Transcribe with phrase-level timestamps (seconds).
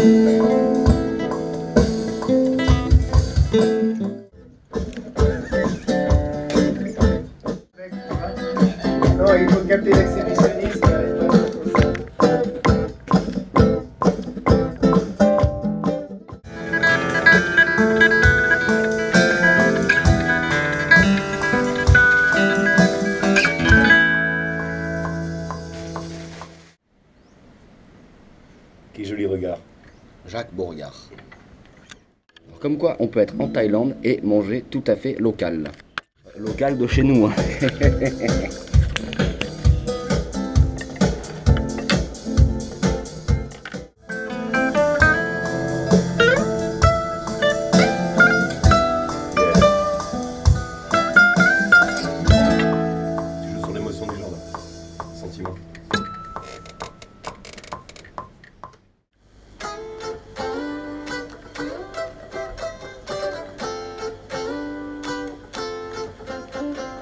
[0.00, 0.06] No,
[9.34, 10.29] you will get the recipe.
[30.60, 31.08] Beauregard.
[32.60, 35.70] Comme quoi, on peut être en Thaïlande et manger tout à fait local.
[36.36, 37.24] Local de chez nous.
[37.24, 37.32] hein.
[55.14, 55.69] Sentiment.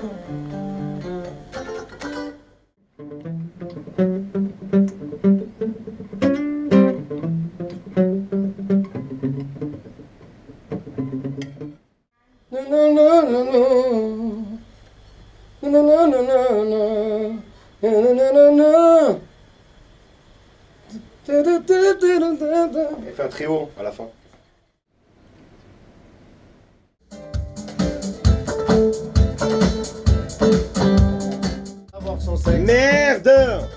[0.01, 0.05] Et
[23.15, 24.05] fais un trio à la fin.
[32.29, 32.65] Son sexe.
[32.65, 33.69] Merde.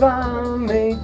[0.00, 0.98] Va me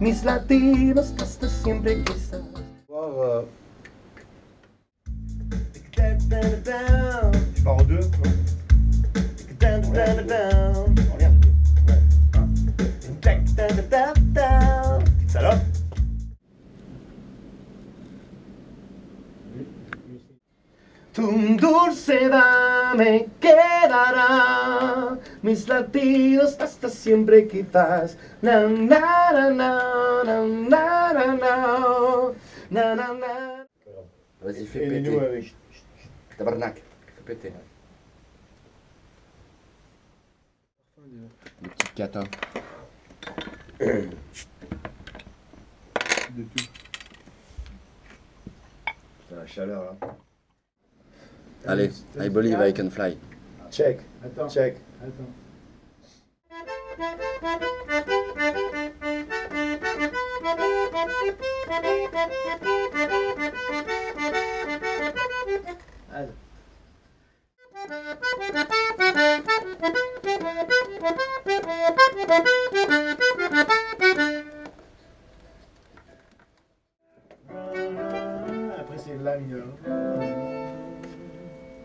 [0.00, 2.42] mis latidos hasta siempre quizás.
[2.90, 3.42] Euh,
[5.96, 8.10] Je pars en deux,
[10.26, 10.81] non
[21.22, 28.18] Tu dulce va me quedará mis latidos hasta siempre quizás.
[28.42, 29.78] Na na na na
[30.24, 31.56] na na na na
[32.70, 33.66] na na na.
[34.40, 35.10] Vas-y, fais péter.
[35.10, 35.54] nous avec.
[36.36, 36.82] Tabarnak.
[37.14, 37.52] Fais péter.
[41.62, 42.24] Le petit catin.
[43.78, 44.08] De
[46.42, 46.68] tout.
[49.20, 49.94] Putain, la chaleur là.
[51.66, 53.16] Allez, I believe I can fly.
[53.70, 54.76] Check, Attends, check.
[55.00, 55.30] attends.
[66.12, 66.34] Allez.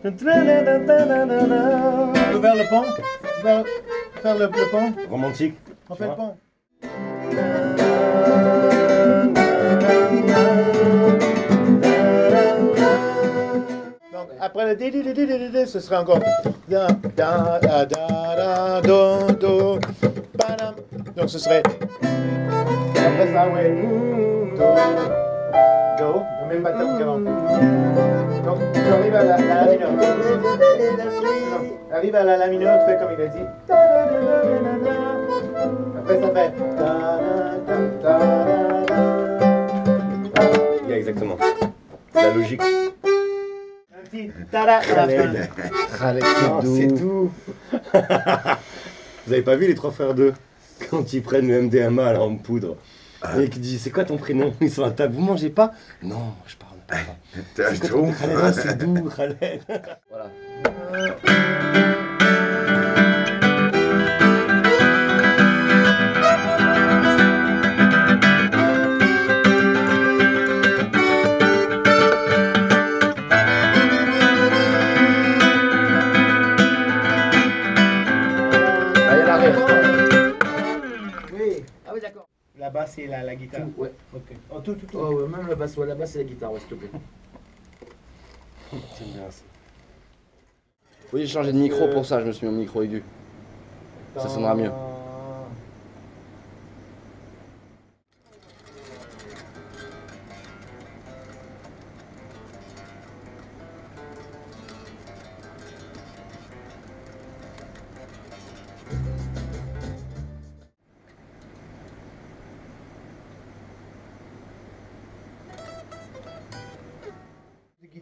[0.08, 0.24] On peut
[2.38, 2.82] vers le pont?
[3.44, 3.64] Vers,
[4.22, 4.94] faire le, le pont?
[5.10, 5.54] Romantique.
[5.90, 6.34] On fait le pont
[14.10, 16.20] Donc après le di di di di di di ce serait encore
[16.68, 19.78] da da da da da do do.
[21.16, 21.62] Donc ce serait
[22.96, 23.84] après ça ouais
[24.56, 24.64] do
[25.98, 26.62] do même
[26.98, 28.17] qu'avant.
[28.48, 29.92] Donc tu arrives à la, à la mineure.
[29.92, 29.98] Non,
[31.92, 33.44] arrive à la la mineure, tu fais comme il a dit.
[35.98, 36.54] Après ça fait.
[40.88, 41.36] Yeah, exactement.
[42.14, 42.62] C'est la logique.
[42.62, 45.28] Un petit tada à la fin.
[46.50, 47.30] Oh, c'est tout.
[49.26, 50.32] Vous avez pas vu les trois frères d'eux
[50.88, 52.76] Quand ils prennent le MDMA là, en poudre?
[53.38, 54.54] Et qui disent c'est quoi ton prénom?
[54.62, 55.72] Ils sont à table, vous mangez pas?
[56.02, 56.67] Non, je parle pas.
[57.54, 57.74] T'as un
[58.12, 59.62] Khaled, c'est doux, Khaled.
[60.10, 60.30] voilà.
[60.94, 61.94] Euh.
[82.58, 83.60] La basse et la, la guitare.
[83.62, 83.92] Tout, ouais.
[84.12, 84.32] Ok.
[84.50, 84.98] Oh, tout, tout, tout.
[84.98, 86.90] Oh, ouais, même la basse, ouais, la basse et la guitare, ouais, s'il te plaît.
[88.72, 89.42] J'aime bien ça.
[91.12, 93.04] Oui, j'ai changé de micro pour ça, je me suis mis au micro aigu.
[94.16, 94.72] Ça sonnera mieux.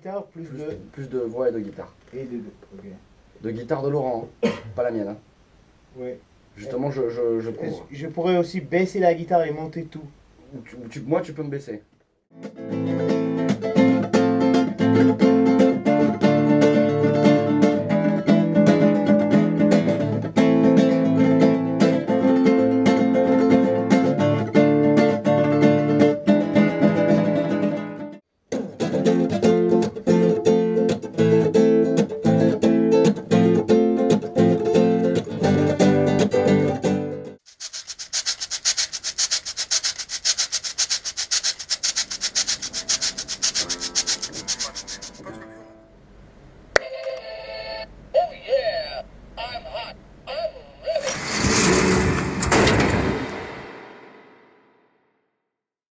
[0.06, 0.76] Guitare, plus, Plus, de.
[0.92, 1.92] plus de voix et de guitare.
[2.14, 2.36] Et de.
[2.36, 2.42] de-
[2.78, 2.84] Ok.
[3.42, 4.48] De guitare de Laurent, hein.
[4.76, 5.08] pas la mienne.
[5.08, 5.16] hein.
[5.96, 6.18] Ouais.
[6.56, 7.86] Justement, je, je, je couvre.
[7.90, 10.04] Je pourrais aussi baisser la guitare et monter tout.
[10.54, 11.82] Ou tu- tu- moi, tu peux me baisser.